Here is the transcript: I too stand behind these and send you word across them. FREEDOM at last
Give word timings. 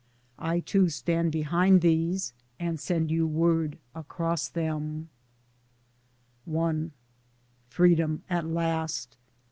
I 0.39 0.61
too 0.61 0.89
stand 0.89 1.31
behind 1.31 1.81
these 1.81 2.33
and 2.59 2.79
send 2.79 3.11
you 3.11 3.27
word 3.27 3.77
across 3.93 4.49
them. 4.49 5.09
FREEDOM 7.69 8.23
at 8.27 8.47
last 8.47 9.15